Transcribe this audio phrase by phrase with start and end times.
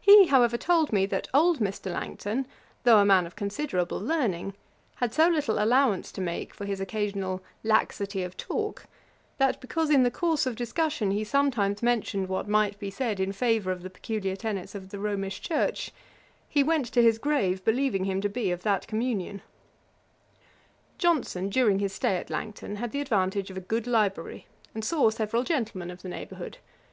[0.00, 1.88] He, however, told me, that old Mr.
[1.92, 2.48] Langton,
[2.82, 4.54] though a man of considerable learning,
[4.96, 8.86] had so little allowance to make for his occasional 'laxity of talk,'
[9.38, 13.30] that because in the course of discussion he sometimes mentioned what might be said in
[13.30, 15.92] favour of the peculiar tenets of the Romish church,
[16.48, 19.42] he went to his grave believing him to be of that communion.
[20.98, 25.08] Johnson, during his stay at Langton, had the advantage of a good library, and saw
[25.08, 26.58] several gentlemen of the neighbourhood.